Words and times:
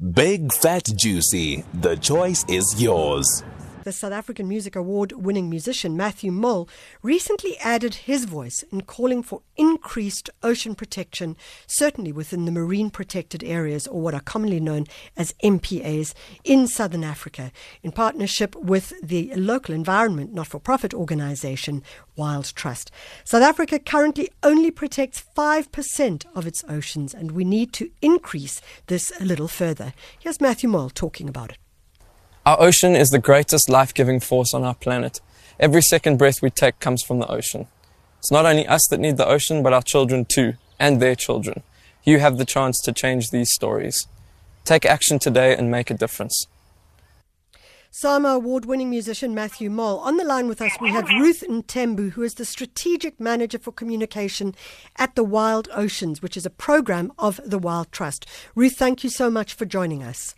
Big 0.00 0.50
Fat 0.54 0.84
Juicy. 0.96 1.62
The 1.74 1.94
choice 1.94 2.46
is 2.48 2.80
yours. 2.80 3.44
The 3.82 3.92
South 3.92 4.12
African 4.12 4.46
Music 4.46 4.76
Award 4.76 5.12
winning 5.12 5.48
musician 5.48 5.96
Matthew 5.96 6.30
Mole 6.30 6.68
recently 7.02 7.56
added 7.60 7.94
his 7.94 8.26
voice 8.26 8.62
in 8.70 8.82
calling 8.82 9.22
for 9.22 9.40
increased 9.56 10.28
ocean 10.42 10.74
protection, 10.74 11.34
certainly 11.66 12.12
within 12.12 12.44
the 12.44 12.52
marine 12.52 12.90
protected 12.90 13.42
areas, 13.42 13.86
or 13.86 14.02
what 14.02 14.12
are 14.12 14.20
commonly 14.20 14.60
known 14.60 14.84
as 15.16 15.32
MPAs, 15.42 16.12
in 16.44 16.66
southern 16.66 17.02
Africa, 17.02 17.52
in 17.82 17.90
partnership 17.90 18.54
with 18.54 18.92
the 19.02 19.32
local 19.34 19.74
environment 19.74 20.34
not 20.34 20.48
for 20.48 20.60
profit 20.60 20.92
organization 20.92 21.82
Wild 22.16 22.52
Trust. 22.54 22.90
South 23.24 23.42
Africa 23.42 23.78
currently 23.78 24.28
only 24.42 24.70
protects 24.70 25.24
5% 25.34 26.26
of 26.34 26.46
its 26.46 26.62
oceans, 26.68 27.14
and 27.14 27.30
we 27.30 27.44
need 27.44 27.72
to 27.72 27.90
increase 28.02 28.60
this 28.88 29.10
a 29.18 29.24
little 29.24 29.48
further. 29.48 29.94
Here's 30.18 30.38
Matthew 30.38 30.68
Mole 30.68 30.90
talking 30.90 31.30
about 31.30 31.52
it. 31.52 31.58
Our 32.46 32.58
ocean 32.58 32.96
is 32.96 33.10
the 33.10 33.18
greatest 33.18 33.68
life 33.68 33.92
giving 33.92 34.18
force 34.18 34.54
on 34.54 34.64
our 34.64 34.74
planet. 34.74 35.20
Every 35.58 35.82
second 35.82 36.16
breath 36.16 36.40
we 36.40 36.48
take 36.48 36.80
comes 36.80 37.02
from 37.02 37.18
the 37.18 37.30
ocean. 37.30 37.66
It's 38.18 38.32
not 38.32 38.46
only 38.46 38.66
us 38.66 38.86
that 38.88 38.98
need 38.98 39.18
the 39.18 39.28
ocean, 39.28 39.62
but 39.62 39.74
our 39.74 39.82
children 39.82 40.24
too, 40.24 40.54
and 40.78 41.02
their 41.02 41.14
children. 41.14 41.62
You 42.02 42.18
have 42.18 42.38
the 42.38 42.46
chance 42.46 42.80
to 42.80 42.92
change 42.92 43.28
these 43.28 43.52
stories. 43.52 44.06
Take 44.64 44.86
action 44.86 45.18
today 45.18 45.54
and 45.54 45.70
make 45.70 45.90
a 45.90 45.94
difference. 45.94 46.46
SAMA 47.90 48.28
award 48.28 48.64
winning 48.64 48.88
musician 48.88 49.34
Matthew 49.34 49.68
Mole. 49.68 49.98
On 49.98 50.16
the 50.16 50.24
line 50.24 50.48
with 50.48 50.62
us, 50.62 50.72
we 50.80 50.90
have 50.92 51.10
Ruth 51.10 51.44
Mthembu, 51.46 52.12
who 52.12 52.22
is 52.22 52.34
the 52.34 52.46
strategic 52.46 53.20
manager 53.20 53.58
for 53.58 53.72
communication 53.72 54.54
at 54.96 55.14
the 55.14 55.24
Wild 55.24 55.68
Oceans, 55.74 56.22
which 56.22 56.38
is 56.38 56.46
a 56.46 56.50
program 56.50 57.12
of 57.18 57.38
the 57.44 57.58
Wild 57.58 57.92
Trust. 57.92 58.24
Ruth, 58.54 58.76
thank 58.76 59.04
you 59.04 59.10
so 59.10 59.28
much 59.28 59.52
for 59.52 59.66
joining 59.66 60.02
us. 60.02 60.34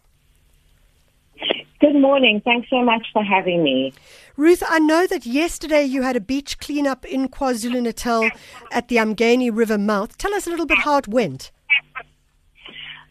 Good 1.93 2.01
morning. 2.01 2.41
Thanks 2.43 2.71
so 2.71 2.83
much 2.83 3.07
for 3.13 3.23
having 3.23 3.63
me. 3.63 3.93
Ruth, 4.39 4.63
I 4.67 4.79
know 4.79 5.07
that 5.07 5.27
yesterday 5.27 5.85
you 5.85 6.01
had 6.01 6.17
a 6.17 6.21
beach 6.21 6.59
cleanup 6.59 7.05
in 7.05 7.29
KwaZulu 7.29 7.83
Natal 7.83 8.31
at 8.71 8.89
the 8.89 8.97
Umgeni 8.97 9.55
River 9.55 9.77
mouth. 9.77 10.17
Tell 10.17 10.33
us 10.33 10.47
a 10.47 10.51
little 10.51 10.65
bit 10.65 10.79
how 10.79 10.97
it 10.97 11.07
went. 11.07 11.51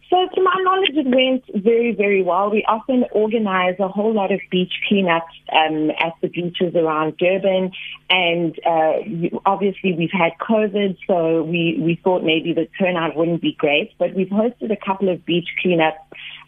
So, 0.10 0.18
to 0.34 0.42
my 0.42 0.56
knowledge, 0.62 0.98
it 0.98 1.06
went 1.06 1.64
very, 1.64 1.94
very 1.94 2.24
well. 2.24 2.50
We 2.50 2.66
often 2.68 3.06
organize 3.12 3.76
a 3.80 3.88
whole 3.88 4.14
lot 4.14 4.32
of 4.32 4.40
beach 4.50 4.74
cleanups 4.90 5.22
um, 5.54 5.92
at 5.92 6.14
the 6.24 6.28
beaches 6.28 6.76
around 6.76 7.18
Durban, 7.18 7.72
and 8.10 8.60
uh, 8.66 8.94
obviously 9.46 9.94
we've 9.94 10.12
had 10.12 10.32
COVID, 10.42 10.98
so 11.06 11.44
we, 11.44 11.80
we 11.80 12.00
thought 12.04 12.24
maybe 12.24 12.52
the 12.52 12.68
turnout 12.80 13.16
wouldn't 13.16 13.44
be 13.44 13.56
great. 13.60 13.92
But 14.00 14.16
we've 14.16 14.28
hosted 14.28 14.72
a 14.72 14.86
couple 14.86 15.08
of 15.08 15.24
beach 15.24 15.48
cleanups 15.64 16.00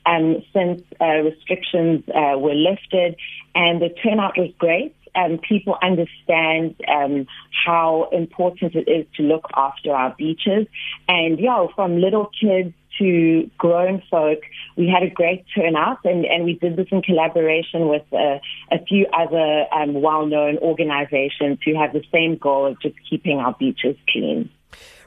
um, 0.06 0.44
since 0.54 0.82
uh, 1.00 1.22
restrictions 1.22 2.04
uh, 2.10 2.38
were 2.38 2.56
lifted, 2.56 3.16
and 3.56 3.82
the 3.82 3.90
turnout 3.90 4.38
was 4.38 4.52
great. 4.58 4.96
Um, 5.16 5.38
people 5.48 5.78
understand 5.84 6.76
um, 6.88 7.28
how 7.66 8.10
important 8.12 8.74
it 8.74 8.90
is 8.90 9.06
to 9.18 9.24
look 9.24 9.46
after 9.56 9.92
our 9.92 10.16
beaches, 10.18 10.68
and 11.08 11.40
yeah, 11.40 11.68
from 11.76 12.02
little 12.02 12.32
kids 12.40 12.74
to 13.00 13.50
grown 13.58 14.02
folk, 14.10 14.40
we 14.78 14.88
had 14.88 15.04
a 15.04 15.10
great 15.10 15.46
turnout, 15.56 16.00
and, 16.04 16.26
and 16.26 16.46
we 16.46 16.54
did 16.54 16.76
this 16.76 16.88
in 16.92 17.02
collaboration 17.02 17.88
with 17.88 18.04
uh, 18.14 18.40
a 18.72 18.84
few 18.88 19.08
other 19.18 19.66
um, 19.74 20.02
well-known 20.02 20.58
organizations 20.60 21.60
who 21.66 21.76
have 21.80 21.94
the 21.94 22.04
same 22.12 22.38
goal 22.38 22.68
of 22.68 22.80
just 22.82 22.96
keeping 23.10 23.40
our 23.40 23.56
beaches 23.60 23.96
clean. 24.10 24.50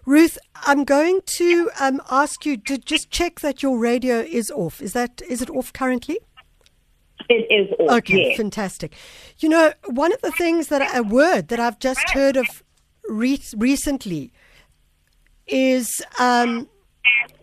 Ruth, 0.07 0.39
I'm 0.55 0.85
going 0.85 1.21
to 1.27 1.69
um, 1.81 2.01
ask 2.11 2.47
you 2.47 2.57
to 2.59 2.79
just 2.79 3.11
check 3.11 3.41
that 3.41 3.61
your 3.61 3.77
radio 3.77 4.21
is 4.21 4.53
off. 4.53 4.81
Is 4.81 4.93
that 4.93 5.21
is 5.29 5.43
it 5.43 5.51
off 5.51 5.73
currently? 5.73 6.19
It 7.29 7.51
is 7.51 7.75
off. 7.81 7.99
Okay, 7.99 8.29
yes. 8.29 8.37
fantastic. 8.37 8.93
You 9.41 9.49
know, 9.49 9.73
one 9.87 10.13
of 10.13 10.21
the 10.23 10.31
things 10.31 10.69
that 10.69 10.97
a 10.97 11.03
word 11.03 11.49
that 11.49 11.59
I've 11.59 11.81
just 11.81 12.09
heard 12.11 12.37
of 12.37 12.63
re- 13.09 13.43
recently 13.57 14.33
is 15.49 16.01
um, 16.21 16.69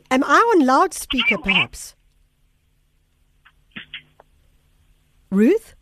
am 0.10 0.24
I 0.24 0.38
on 0.38 0.66
loudspeaker 0.66 1.38
perhaps? 1.40 1.96
Ruth? 5.32 5.76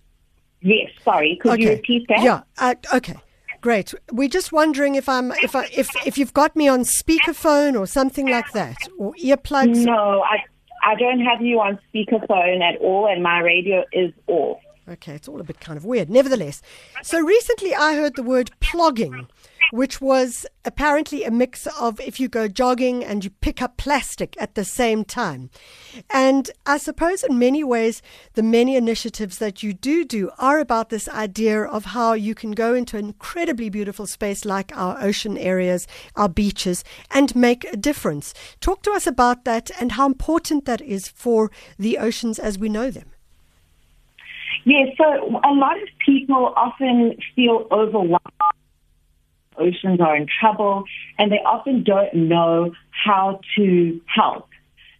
Yes, 0.61 0.89
sorry. 1.03 1.37
Could 1.41 1.51
okay. 1.51 1.61
you 1.61 1.69
repeat 1.69 2.07
that? 2.07 2.23
Yeah. 2.23 2.41
Uh, 2.57 2.73
okay. 2.93 3.17
Great. 3.61 3.93
We're 4.11 4.27
just 4.27 4.51
wondering 4.51 4.95
if 4.95 5.07
I'm 5.07 5.31
if 5.33 5.55
I 5.55 5.69
if 5.71 5.89
if 6.05 6.17
you've 6.17 6.33
got 6.33 6.55
me 6.55 6.67
on 6.67 6.81
speakerphone 6.81 7.79
or 7.79 7.85
something 7.85 8.27
like 8.27 8.51
that 8.53 8.77
or 8.97 9.13
earplugs. 9.23 9.85
No, 9.85 10.23
I 10.23 10.37
I 10.83 10.95
don't 10.95 11.19
have 11.19 11.41
you 11.41 11.59
on 11.59 11.79
speakerphone 11.93 12.61
at 12.61 12.79
all, 12.81 13.07
and 13.07 13.21
my 13.21 13.39
radio 13.39 13.85
is 13.93 14.11
off. 14.27 14.59
Okay, 14.89 15.13
it's 15.13 15.27
all 15.27 15.39
a 15.39 15.43
bit 15.43 15.59
kind 15.59 15.77
of 15.77 15.85
weird. 15.85 16.09
Nevertheless, 16.09 16.63
so 17.03 17.19
recently 17.19 17.75
I 17.75 17.93
heard 17.93 18.15
the 18.15 18.23
word 18.23 18.49
plogging 18.61 19.27
which 19.71 19.99
was 19.99 20.45
apparently 20.63 21.23
a 21.23 21.31
mix 21.31 21.65
of 21.79 21.99
if 21.99 22.19
you 22.19 22.27
go 22.27 22.47
jogging 22.47 23.03
and 23.03 23.23
you 23.23 23.29
pick 23.29 23.61
up 23.61 23.77
plastic 23.77 24.35
at 24.39 24.55
the 24.55 24.63
same 24.63 25.03
time. 25.03 25.49
And 26.09 26.51
I 26.65 26.77
suppose 26.77 27.23
in 27.23 27.39
many 27.39 27.63
ways, 27.63 28.01
the 28.33 28.43
many 28.43 28.75
initiatives 28.75 29.37
that 29.39 29.63
you 29.63 29.73
do 29.73 30.05
do 30.05 30.29
are 30.37 30.59
about 30.59 30.89
this 30.89 31.09
idea 31.09 31.63
of 31.63 31.85
how 31.85 32.13
you 32.13 32.35
can 32.35 32.51
go 32.51 32.73
into 32.73 32.97
an 32.97 33.05
incredibly 33.05 33.69
beautiful 33.69 34.05
space 34.05 34.45
like 34.45 34.75
our 34.75 35.01
ocean 35.01 35.37
areas, 35.37 35.87
our 36.15 36.29
beaches, 36.29 36.83
and 37.09 37.35
make 37.35 37.63
a 37.65 37.77
difference. 37.77 38.33
Talk 38.59 38.83
to 38.83 38.91
us 38.91 39.07
about 39.07 39.45
that 39.45 39.71
and 39.79 39.93
how 39.93 40.05
important 40.05 40.65
that 40.65 40.81
is 40.81 41.07
for 41.07 41.49
the 41.79 41.97
oceans 41.97 42.39
as 42.39 42.59
we 42.59 42.69
know 42.69 42.91
them. 42.91 43.11
Yes, 44.63 44.89
yeah, 44.99 45.05
so 45.05 45.39
a 45.43 45.53
lot 45.53 45.81
of 45.81 45.87
people 46.05 46.53
often 46.55 47.17
feel 47.35 47.67
overwhelmed 47.71 48.19
oceans 49.57 49.99
are 49.99 50.15
in 50.15 50.27
trouble 50.39 50.83
and 51.17 51.31
they 51.31 51.39
often 51.45 51.83
don't 51.83 52.13
know 52.13 52.73
how 52.89 53.39
to 53.55 54.01
help. 54.05 54.47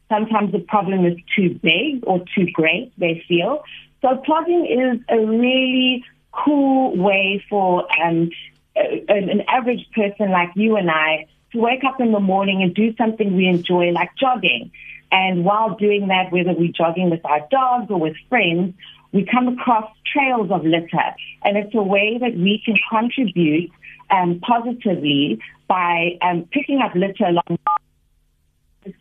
Sometimes 0.09 0.51
the 0.51 0.59
problem 0.59 1.05
is 1.05 1.17
too 1.35 1.57
big 1.61 2.03
or 2.03 2.19
too 2.35 2.47
great, 2.51 2.91
they 2.97 3.23
feel. 3.27 3.63
So 4.01 4.21
plogging 4.27 4.65
is 4.65 4.99
a 5.09 5.19
really 5.19 6.03
cool 6.31 6.97
way 6.97 7.43
for 7.49 7.87
um, 8.01 8.29
an 8.75 9.41
average 9.47 9.87
person 9.93 10.31
like 10.31 10.49
you 10.55 10.75
and 10.75 10.89
I 10.89 11.27
to 11.51 11.59
wake 11.59 11.83
up 11.83 11.99
in 11.99 12.11
the 12.11 12.19
morning 12.19 12.61
and 12.63 12.73
do 12.73 12.95
something 12.95 13.35
we 13.35 13.47
enjoy, 13.47 13.91
like 13.91 14.09
jogging. 14.17 14.71
And 15.11 15.43
while 15.43 15.75
doing 15.75 16.07
that, 16.07 16.31
whether 16.31 16.53
we're 16.53 16.71
jogging 16.71 17.09
with 17.09 17.25
our 17.25 17.45
dogs 17.51 17.91
or 17.91 17.99
with 17.99 18.15
friends, 18.29 18.75
we 19.11 19.25
come 19.25 19.47
across 19.47 19.89
trails 20.11 20.49
of 20.51 20.63
litter. 20.63 21.15
And 21.43 21.57
it's 21.57 21.73
a 21.75 21.83
way 21.83 22.17
that 22.19 22.35
we 22.35 22.61
can 22.63 22.75
contribute 22.89 23.71
um, 24.09 24.39
positively 24.41 25.39
by 25.67 26.17
um, 26.21 26.47
picking 26.51 26.81
up 26.81 26.93
litter 26.95 27.25
along 27.25 27.57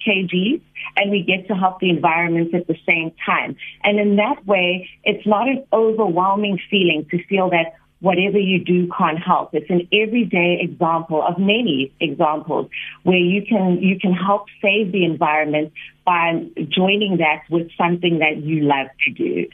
kgs 0.07 0.61
and 0.97 1.11
we 1.11 1.23
get 1.23 1.49
to 1.49 1.55
help 1.55 1.81
the 1.81 1.91
environment 1.91 2.55
at 2.55 2.67
the 2.67 2.77
same 2.87 3.13
time. 3.25 3.57
And 3.83 3.99
in 3.99 4.17
that 4.17 4.47
way, 4.47 4.89
it's 5.05 5.27
not 5.27 5.49
an 5.49 5.65
overwhelming 5.73 6.59
feeling 6.71 7.07
to 7.11 7.25
feel 7.25 7.51
that 7.51 7.75
whatever 8.01 8.39
you 8.39 8.63
do 8.63 8.91
can't 8.97 9.19
help. 9.19 9.51
It's 9.55 9.71
an 9.71 9.89
everyday 9.93 10.61
example 10.61 11.23
of 11.27 11.39
many 11.39 11.93
examples 12.01 12.71
where 13.03 13.19
you 13.19 13.43
can 13.45 13.83
you 13.83 13.99
can 13.99 14.13
help 14.13 14.47
save 14.63 14.93
the 14.93 15.05
environment 15.05 15.73
by 16.05 16.47
joining 16.69 17.19
that 17.19 17.43
with 17.51 17.71
something 17.77 18.19
that 18.19 18.39
you 18.39 18.63
love 18.63 18.89
to 19.05 19.11
do. 19.13 19.49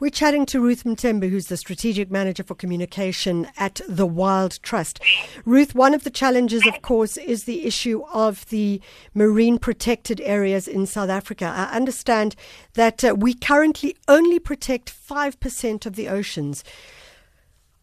We're 0.00 0.10
chatting 0.10 0.46
to 0.46 0.60
Ruth 0.60 0.84
Mthembu, 0.84 1.30
who's 1.30 1.46
the 1.46 1.56
strategic 1.56 2.10
manager 2.10 2.42
for 2.42 2.54
communication 2.54 3.48
at 3.56 3.80
the 3.88 4.06
Wild 4.06 4.58
Trust. 4.62 5.00
Ruth, 5.44 5.74
one 5.74 5.94
of 5.94 6.04
the 6.04 6.10
challenges, 6.10 6.66
of 6.66 6.82
course, 6.82 7.16
is 7.16 7.44
the 7.44 7.64
issue 7.64 8.02
of 8.12 8.48
the 8.48 8.80
marine 9.14 9.58
protected 9.58 10.20
areas 10.22 10.68
in 10.68 10.86
South 10.86 11.10
Africa. 11.10 11.46
I 11.46 11.74
understand 11.76 12.36
that 12.74 13.04
uh, 13.04 13.14
we 13.16 13.34
currently 13.34 13.96
only 14.06 14.38
protect 14.38 14.92
5% 14.92 15.86
of 15.86 15.96
the 15.96 16.08
oceans. 16.08 16.64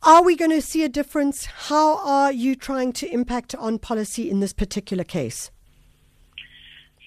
Are 0.03 0.23
we 0.23 0.35
going 0.35 0.51
to 0.51 0.61
see 0.61 0.83
a 0.83 0.89
difference? 0.89 1.45
How 1.45 1.97
are 2.05 2.31
you 2.31 2.55
trying 2.55 2.93
to 2.93 3.11
impact 3.11 3.55
on 3.55 3.79
policy 3.79 4.29
in 4.29 4.39
this 4.39 4.53
particular 4.53 5.03
case? 5.03 5.49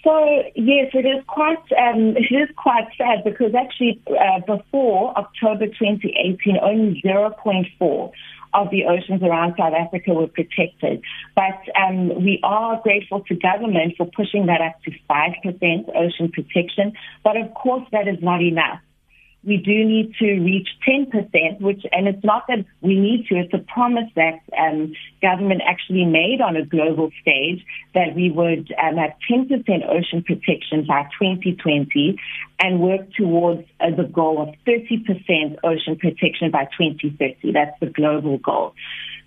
So 0.04 0.42
yes, 0.54 0.90
it 0.94 1.06
is 1.06 1.24
quite 1.26 1.58
um, 1.76 2.16
it 2.16 2.32
is 2.32 2.48
quite 2.56 2.86
sad 2.96 3.24
because 3.24 3.54
actually 3.54 4.00
uh, 4.08 4.40
before 4.40 5.16
October 5.18 5.66
2018, 5.66 6.56
only 6.62 7.02
0.4 7.04 8.12
of 8.54 8.70
the 8.70 8.84
oceans 8.84 9.22
around 9.22 9.54
South 9.58 9.74
Africa 9.74 10.14
were 10.14 10.28
protected. 10.28 11.02
But 11.34 11.60
um, 11.76 12.24
we 12.24 12.40
are 12.42 12.80
grateful 12.82 13.22
to 13.24 13.34
government 13.34 13.94
for 13.96 14.06
pushing 14.06 14.46
that 14.46 14.60
up 14.60 14.80
to 14.84 14.90
5% 15.10 15.96
ocean 15.96 16.30
protection. 16.32 16.92
But 17.24 17.36
of 17.36 17.52
course, 17.54 17.86
that 17.92 18.08
is 18.08 18.18
not 18.22 18.40
enough. 18.40 18.80
We 19.44 19.56
do 19.56 19.84
need 19.84 20.14
to 20.18 20.26
reach 20.40 20.68
10%, 20.86 21.60
which, 21.60 21.84
and 21.92 22.08
it's 22.08 22.24
not 22.24 22.44
that 22.48 22.64
we 22.80 22.98
need 22.98 23.26
to, 23.28 23.36
it's 23.36 23.54
a 23.54 23.64
promise 23.72 24.10
that 24.16 24.40
um, 24.58 24.92
government 25.22 25.62
actually 25.64 26.04
made 26.04 26.40
on 26.40 26.56
a 26.56 26.66
global 26.66 27.10
stage 27.22 27.64
that 27.94 28.14
we 28.16 28.30
would 28.30 28.74
um, 28.82 28.96
have 28.96 29.12
10% 29.30 29.48
ocean 29.88 30.24
protection 30.24 30.84
by 30.86 31.04
2020 31.20 32.18
and 32.60 32.80
work 32.80 33.12
towards 33.16 33.62
uh, 33.80 33.90
the 33.96 34.04
goal 34.04 34.42
of 34.42 34.54
30% 34.66 35.56
ocean 35.62 35.96
protection 35.96 36.50
by 36.50 36.64
2030. 36.76 37.52
That's 37.52 37.78
the 37.78 37.86
global 37.86 38.38
goal. 38.38 38.74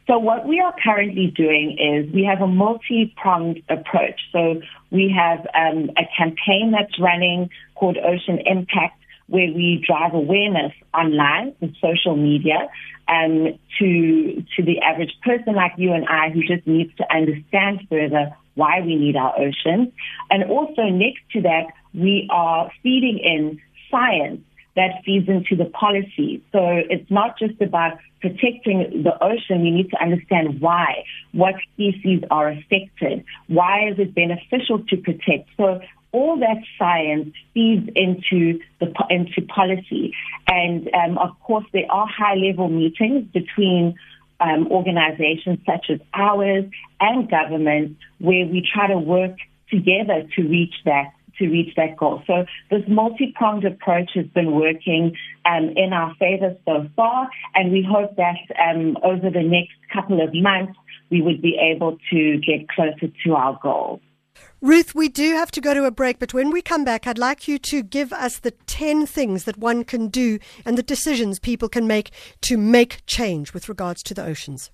So 0.07 0.17
what 0.19 0.45
we 0.45 0.59
are 0.59 0.75
currently 0.83 1.27
doing 1.27 1.77
is 1.79 2.13
we 2.13 2.25
have 2.25 2.41
a 2.41 2.47
multi-pronged 2.47 3.61
approach. 3.69 4.19
So 4.33 4.61
we 4.89 5.13
have 5.15 5.47
um, 5.55 5.89
a 5.97 6.03
campaign 6.17 6.73
that's 6.73 6.99
running 6.99 7.49
called 7.75 7.97
Ocean 7.97 8.39
Impact 8.45 8.97
where 9.31 9.47
we 9.53 9.81
drive 9.87 10.13
awareness 10.13 10.73
online 10.93 11.55
and 11.61 11.73
social 11.81 12.17
media 12.17 12.67
um, 13.07 13.57
to 13.79 14.43
to 14.55 14.63
the 14.63 14.79
average 14.81 15.13
person 15.23 15.55
like 15.55 15.71
you 15.77 15.93
and 15.93 16.05
I 16.07 16.29
who 16.31 16.41
just 16.41 16.67
needs 16.67 16.93
to 16.97 17.05
understand 17.13 17.87
further 17.89 18.35
why 18.55 18.81
we 18.81 18.95
need 18.95 19.15
our 19.15 19.33
oceans. 19.39 19.93
And 20.29 20.43
also 20.43 20.83
next 20.83 21.21
to 21.31 21.41
that, 21.43 21.67
we 21.93 22.27
are 22.29 22.69
feeding 22.83 23.19
in 23.19 23.61
science 23.89 24.41
that 24.75 25.01
feeds 25.05 25.29
into 25.29 25.55
the 25.55 25.69
policy. 25.69 26.43
So 26.51 26.59
it's 26.89 27.09
not 27.09 27.39
just 27.39 27.61
about 27.61 27.99
protecting 28.19 29.03
the 29.03 29.15
ocean. 29.23 29.63
We 29.63 29.71
need 29.71 29.89
to 29.91 30.01
understand 30.01 30.59
why, 30.59 31.05
what 31.31 31.55
species 31.73 32.21
are 32.29 32.49
affected, 32.49 33.23
why 33.47 33.89
is 33.89 33.99
it 33.99 34.13
beneficial 34.13 34.79
to 34.89 34.97
protect. 34.97 35.49
So 35.55 35.79
all 36.11 36.37
that 36.39 36.57
science 36.77 37.33
feeds 37.53 37.89
into 37.95 38.59
the 38.79 38.93
into 39.09 39.41
policy, 39.47 40.13
and 40.47 40.89
um, 40.93 41.17
of 41.17 41.39
course 41.41 41.65
there 41.73 41.89
are 41.89 42.07
high 42.07 42.35
level 42.35 42.69
meetings 42.69 43.25
between 43.33 43.95
um, 44.39 44.67
organizations 44.71 45.59
such 45.65 45.85
as 45.89 45.99
ours 46.13 46.65
and 46.99 47.29
government 47.29 47.97
where 48.19 48.45
we 48.45 48.67
try 48.73 48.87
to 48.87 48.97
work 48.97 49.35
together 49.69 50.23
to 50.35 50.41
reach 50.43 50.73
that 50.85 51.11
to 51.39 51.47
reach 51.47 51.73
that 51.75 51.97
goal. 51.97 52.21
So 52.27 52.45
this 52.69 52.83
multi-pronged 52.87 53.65
approach 53.65 54.11
has 54.15 54.27
been 54.27 54.51
working 54.51 55.15
um, 55.45 55.73
in 55.75 55.93
our 55.93 56.13
favor 56.15 56.55
so 56.65 56.87
far, 56.95 57.29
and 57.55 57.71
we 57.71 57.87
hope 57.89 58.15
that 58.17 58.37
um, 58.59 58.97
over 59.03 59.29
the 59.29 59.43
next 59.43 59.73
couple 59.93 60.21
of 60.21 60.33
months 60.33 60.77
we 61.09 61.21
would 61.21 61.41
be 61.41 61.57
able 61.59 61.97
to 62.11 62.37
get 62.37 62.69
closer 62.69 63.11
to 63.25 63.33
our 63.33 63.59
goal. 63.61 64.01
Ruth, 64.61 64.93
we 64.93 65.09
do 65.09 65.33
have 65.33 65.49
to 65.51 65.61
go 65.61 65.73
to 65.73 65.85
a 65.85 65.91
break, 65.91 66.19
but 66.19 66.35
when 66.35 66.51
we 66.51 66.61
come 66.61 66.83
back, 66.83 67.07
I'd 67.07 67.17
like 67.17 67.47
you 67.47 67.57
to 67.57 67.81
give 67.81 68.13
us 68.13 68.37
the 68.37 68.51
10 68.51 69.07
things 69.07 69.45
that 69.45 69.57
one 69.57 69.83
can 69.83 70.07
do 70.07 70.37
and 70.63 70.77
the 70.77 70.83
decisions 70.83 71.39
people 71.39 71.67
can 71.67 71.87
make 71.87 72.11
to 72.41 72.57
make 72.57 73.01
change 73.07 73.55
with 73.55 73.67
regards 73.67 74.03
to 74.03 74.13
the 74.13 74.23
oceans. 74.23 74.69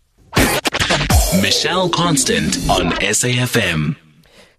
Michelle 1.42 1.90
Constant 1.90 2.58
on 2.70 2.92
SAFM. 3.00 3.96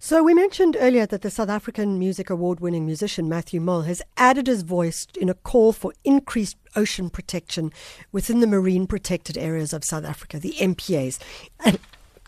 So, 0.01 0.23
we 0.23 0.33
mentioned 0.33 0.77
earlier 0.79 1.05
that 1.05 1.21
the 1.21 1.29
South 1.29 1.49
African 1.49 1.99
Music 1.99 2.29
Award 2.29 2.59
winning 2.59 2.85
musician 2.85 3.29
Matthew 3.29 3.59
Mole 3.59 3.81
has 3.81 4.01
added 4.17 4.47
his 4.47 4.63
voice 4.63 5.05
in 5.19 5.29
a 5.29 5.33
call 5.33 5.73
for 5.73 5.93
increased 6.03 6.57
ocean 6.75 7.09
protection 7.09 7.71
within 8.11 8.39
the 8.39 8.47
marine 8.47 8.87
protected 8.87 9.37
areas 9.37 9.73
of 9.73 9.83
South 9.83 10.05
Africa, 10.05 10.39
the 10.39 10.53
MPAs. 10.53 11.19
And 11.63 11.77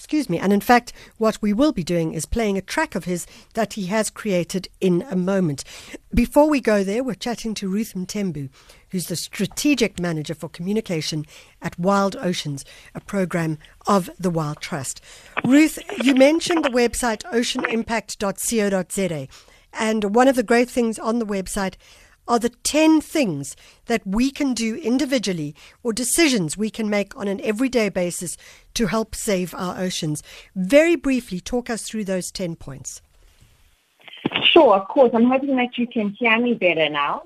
Excuse 0.01 0.31
me. 0.31 0.39
And 0.39 0.51
in 0.51 0.62
fact, 0.62 0.94
what 1.19 1.39
we 1.44 1.53
will 1.53 1.71
be 1.71 1.83
doing 1.83 2.13
is 2.13 2.25
playing 2.25 2.57
a 2.57 2.62
track 2.62 2.95
of 2.95 3.06
his 3.06 3.27
that 3.53 3.74
he 3.74 3.86
has 3.86 4.09
created 4.09 4.68
in 4.81 5.06
a 5.12 5.15
moment. 5.15 5.63
Before 6.12 6.50
we 6.50 6.59
go 6.59 6.83
there, 6.83 7.03
we're 7.03 7.13
chatting 7.13 7.53
to 7.53 7.69
Ruth 7.69 7.94
Mthembu, 7.94 8.50
who's 8.89 9.09
the 9.09 9.15
strategic 9.15 10.00
manager 10.00 10.33
for 10.33 10.50
communication 10.50 11.27
at 11.62 11.77
Wild 11.77 12.15
Oceans, 12.15 12.65
a 12.95 13.00
program 13.00 13.59
of 13.86 14.09
the 14.19 14.31
Wild 14.31 14.59
Trust. 14.59 15.01
Ruth, 15.45 15.77
you 16.03 16.15
mentioned 16.15 16.65
the 16.65 16.69
website 16.69 17.21
oceanimpact.co.za. 17.31 19.27
And 19.74 20.15
one 20.15 20.27
of 20.27 20.36
the 20.36 20.42
great 20.42 20.69
things 20.69 20.98
on 20.98 21.19
the 21.19 21.27
website 21.27 21.75
are 22.27 22.39
the 22.39 22.50
10 22.50 23.01
things 23.01 23.56
that 23.85 24.06
we 24.06 24.31
can 24.31 24.53
do 24.53 24.75
individually 24.75 25.56
or 25.83 25.94
decisions 25.94 26.57
we 26.57 26.69
can 26.69 26.89
make 26.89 27.15
on 27.18 27.27
an 27.27 27.41
everyday 27.41 27.89
basis 27.89 28.38
to 28.73 28.88
help 28.88 29.15
save 29.15 29.53
our 29.56 29.79
oceans. 29.79 30.23
Very 30.56 30.95
briefly, 30.95 31.39
talk 31.39 31.69
us 31.69 31.83
through 31.83 32.06
those 32.06 32.31
10 32.31 32.56
points. 32.56 33.01
Sure, 34.44 34.75
of 34.75 34.88
course. 34.88 35.12
I'm 35.13 35.25
hoping 35.25 35.56
that 35.57 35.77
you 35.77 35.88
can 35.88 36.12
hear 36.12 36.39
me 36.39 36.53
better 36.53 36.89
now. 36.89 37.23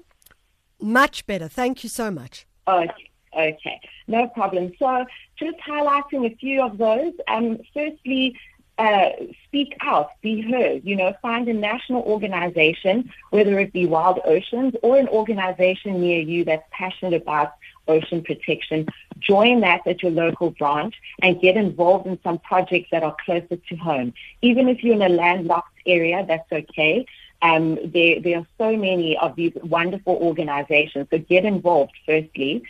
Much 0.80 1.26
better. 1.26 1.48
Thank 1.48 1.84
you 1.84 1.90
so 1.90 2.12
much. 2.12 2.46
Okay. 2.68 3.10
Okay, 3.36 3.82
no 4.08 4.28
problem. 4.28 4.72
So, 4.80 5.06
just 5.38 5.58
highlighting 5.58 6.32
a 6.32 6.36
few 6.38 6.64
of 6.64 6.78
those. 6.78 7.12
Um, 7.28 7.58
firstly, 7.74 8.38
uh, 8.78 9.10
speak 9.46 9.76
out, 9.82 10.12
be 10.22 10.42
heard. 10.42 10.84
You 10.84 10.96
know, 10.96 11.14
find 11.22 11.48
a 11.48 11.54
national 11.54 12.04
organization, 12.04 13.12
whether 13.30 13.58
it 13.60 13.72
be 13.72 13.86
Wild 13.86 14.20
Oceans 14.26 14.76
or 14.84 14.98
an 14.98 15.08
organization 15.08 16.02
near 16.02 16.20
you 16.20 16.44
that's 16.44 16.66
passionate 16.72 17.14
about 17.14 17.54
ocean 17.88 18.24
protection. 18.24 18.88
Join 19.20 19.62
that 19.62 19.86
at 19.88 20.02
your 20.02 20.12
local 20.12 20.52
branch 20.52 20.96
and 21.22 21.40
get 21.40 21.56
involved 21.56 22.08
in 22.08 22.20
some 22.24 22.40
projects 22.40 22.90
that 22.92 23.04
are 23.04 23.16
closer 23.24 23.56
to 23.56 23.76
home. 23.76 24.14
Even 24.42 24.68
if 24.68 24.84
you're 24.84 24.96
in 24.96 25.02
a 25.02 25.10
landlocked 25.10 25.80
area, 25.86 26.26
that's 26.28 26.52
okay. 26.52 27.06
Um, 27.42 27.78
there, 27.84 28.20
there 28.20 28.40
are 28.40 28.48
so 28.58 28.76
many 28.76 29.18
of 29.18 29.36
these 29.36 29.54
wonderful 29.64 30.16
organizations. 30.16 31.08
So 31.12 31.20
get 31.20 31.46
involved, 31.46 31.94
firstly. 32.06 32.64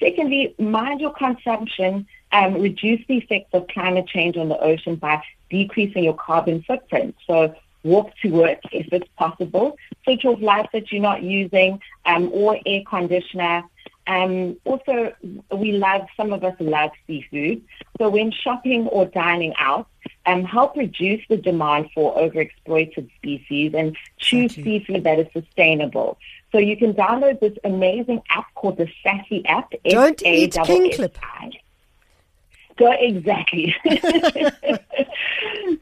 Secondly, 0.00 0.54
mind 0.58 1.00
your 1.00 1.12
consumption. 1.12 2.06
Um, 2.32 2.54
reduce 2.60 3.06
the 3.06 3.18
effects 3.18 3.50
of 3.52 3.68
climate 3.68 4.08
change 4.08 4.36
on 4.36 4.48
the 4.48 4.58
ocean 4.58 4.96
by 4.96 5.22
decreasing 5.50 6.04
your 6.04 6.14
carbon 6.14 6.62
footprint. 6.62 7.14
So 7.26 7.54
walk 7.86 8.12
to 8.22 8.30
work 8.30 8.58
if 8.72 8.88
it's 8.92 9.08
possible. 9.16 9.78
Switch 10.04 10.24
off 10.24 10.40
lights 10.40 10.68
that 10.72 10.90
you're 10.92 11.02
not 11.02 11.22
using 11.22 11.80
um, 12.04 12.30
or 12.32 12.58
air 12.66 12.82
conditioner. 12.88 13.62
Um, 14.08 14.56
also, 14.64 15.12
we 15.52 15.72
love, 15.72 16.02
some 16.16 16.32
of 16.32 16.44
us 16.44 16.54
love 16.60 16.90
seafood. 17.06 17.62
So 17.98 18.08
when 18.08 18.30
shopping 18.30 18.86
or 18.88 19.06
dining 19.06 19.54
out, 19.58 19.88
um, 20.26 20.44
help 20.44 20.76
reduce 20.76 21.22
the 21.28 21.36
demand 21.36 21.88
for 21.94 22.14
overexploited 22.16 23.10
species 23.16 23.72
and 23.74 23.96
choose 24.18 24.54
seafood 24.54 25.04
that 25.04 25.18
is 25.18 25.26
sustainable. 25.32 26.18
So 26.52 26.58
you 26.58 26.76
can 26.76 26.94
download 26.94 27.40
this 27.40 27.56
amazing 27.64 28.22
app 28.30 28.46
called 28.54 28.78
the 28.78 28.88
SASSI 29.04 29.42
app. 29.46 29.72
Don't 29.84 30.22
eat 30.24 30.52
kingklip. 30.54 31.14
Go 32.76 32.92
exactly. 32.92 33.74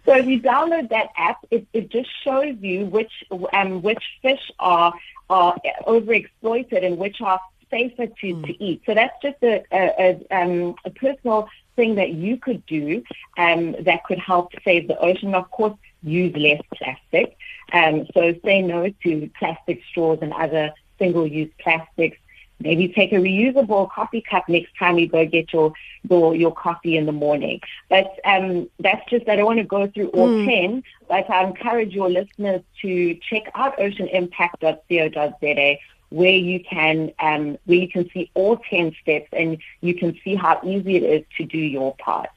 so 0.04 0.16
if 0.16 0.26
you 0.26 0.40
download 0.40 0.90
that 0.90 1.08
app, 1.16 1.38
it, 1.50 1.66
it 1.72 1.88
just 1.90 2.10
shows 2.22 2.56
you 2.60 2.86
which 2.86 3.12
um, 3.52 3.82
which 3.82 4.02
fish 4.22 4.50
are 4.58 4.92
are 5.30 5.56
overexploited 5.86 6.84
and 6.84 6.98
which 6.98 7.20
are 7.20 7.40
safer 7.70 8.06
to, 8.06 8.26
mm. 8.26 8.46
to 8.46 8.64
eat. 8.64 8.82
So 8.86 8.94
that's 8.94 9.20
just 9.22 9.42
a, 9.42 9.64
a, 9.72 10.18
a, 10.30 10.36
um, 10.36 10.74
a 10.84 10.90
personal 10.90 11.48
thing 11.76 11.96
that 11.96 12.10
you 12.12 12.36
could 12.36 12.64
do 12.66 13.02
um, 13.36 13.74
that 13.80 14.04
could 14.04 14.18
help 14.18 14.52
save 14.64 14.86
the 14.88 14.98
ocean. 14.98 15.34
Of 15.34 15.50
course, 15.50 15.76
use 16.02 16.34
less 16.36 16.60
plastic. 16.74 17.36
Um, 17.72 18.06
so 18.14 18.34
say 18.44 18.62
no 18.62 18.90
to 19.02 19.30
plastic 19.38 19.82
straws 19.90 20.18
and 20.22 20.32
other 20.32 20.72
single-use 20.98 21.50
plastics. 21.58 22.18
Maybe 22.60 22.88
take 22.88 23.12
a 23.12 23.16
reusable 23.16 23.90
coffee 23.90 24.22
cup 24.22 24.48
next 24.48 24.76
time 24.78 24.98
you 24.98 25.08
go 25.08 25.26
get 25.26 25.52
your 25.52 25.74
your, 26.08 26.34
your 26.34 26.52
coffee 26.52 26.96
in 26.96 27.06
the 27.06 27.12
morning. 27.12 27.60
But 27.88 28.18
um, 28.24 28.68
that's 28.78 29.08
just 29.10 29.28
I 29.28 29.36
don't 29.36 29.46
want 29.46 29.58
to 29.58 29.64
go 29.64 29.88
through 29.88 30.08
all 30.08 30.28
mm. 30.28 30.46
ten, 30.46 30.84
but 31.08 31.28
I 31.28 31.44
encourage 31.44 31.92
your 31.92 32.08
listeners 32.08 32.62
to 32.82 33.14
check 33.28 33.50
out 33.54 33.76
oceanimpact.co.za 33.78 35.78
where 36.10 36.30
you 36.30 36.60
can 36.60 37.12
um, 37.18 37.58
where 37.64 37.78
you 37.78 37.88
can 37.88 38.08
see 38.10 38.30
all 38.34 38.56
ten 38.56 38.94
steps 39.02 39.28
and 39.32 39.58
you 39.80 39.94
can 39.94 40.16
see 40.22 40.36
how 40.36 40.60
easy 40.62 40.96
it 40.96 41.02
is 41.02 41.24
to 41.38 41.44
do 41.44 41.58
your 41.58 41.96
part. 41.96 42.28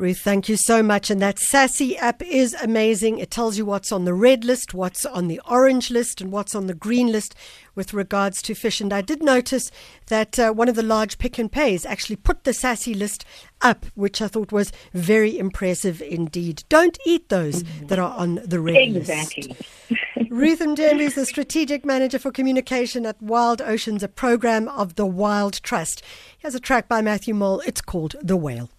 Ruth, 0.00 0.20
thank 0.20 0.48
you 0.48 0.56
so 0.56 0.82
much. 0.82 1.10
And 1.10 1.20
that 1.20 1.36
SASSI 1.36 1.98
app 1.98 2.22
is 2.22 2.54
amazing. 2.54 3.18
It 3.18 3.30
tells 3.30 3.58
you 3.58 3.66
what's 3.66 3.92
on 3.92 4.06
the 4.06 4.14
red 4.14 4.46
list, 4.46 4.72
what's 4.72 5.04
on 5.04 5.28
the 5.28 5.42
orange 5.44 5.90
list, 5.90 6.22
and 6.22 6.32
what's 6.32 6.54
on 6.54 6.68
the 6.68 6.74
green 6.74 7.12
list 7.12 7.34
with 7.74 7.92
regards 7.92 8.40
to 8.42 8.54
fish. 8.54 8.80
And 8.80 8.94
I 8.94 9.02
did 9.02 9.22
notice 9.22 9.70
that 10.06 10.38
uh, 10.38 10.52
one 10.52 10.70
of 10.70 10.74
the 10.74 10.82
large 10.82 11.18
Pick 11.18 11.38
and 11.38 11.52
Pays 11.52 11.84
actually 11.84 12.16
put 12.16 12.44
the 12.44 12.52
SASSI 12.52 12.96
list 12.96 13.26
up, 13.60 13.84
which 13.94 14.22
I 14.22 14.28
thought 14.28 14.52
was 14.52 14.72
very 14.94 15.38
impressive 15.38 16.00
indeed. 16.00 16.64
Don't 16.70 16.96
eat 17.04 17.28
those 17.28 17.62
mm-hmm. 17.62 17.88
that 17.88 17.98
are 17.98 18.16
on 18.16 18.36
the 18.42 18.58
red 18.58 18.96
exactly. 18.96 19.48
list. 19.48 20.30
Ruth 20.30 20.60
Mthembu 20.60 21.00
is 21.00 21.14
the 21.14 21.26
strategic 21.26 21.84
manager 21.84 22.18
for 22.18 22.32
communication 22.32 23.04
at 23.04 23.20
Wild 23.20 23.60
Oceans, 23.60 24.02
a 24.02 24.08
program 24.08 24.66
of 24.68 24.94
the 24.94 25.04
Wild 25.04 25.62
Trust. 25.62 26.02
Here's 26.38 26.54
a 26.54 26.60
track 26.60 26.88
by 26.88 27.02
Matthew 27.02 27.34
Mole. 27.34 27.60
It's 27.66 27.82
called 27.82 28.16
The 28.22 28.38
Whale. 28.38 28.70